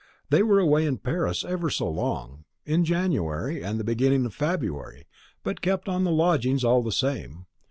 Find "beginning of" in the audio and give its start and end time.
3.83-4.33